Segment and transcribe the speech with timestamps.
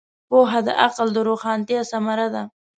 [0.29, 2.43] پوهه د عقل د روښانتیا ثمره ده.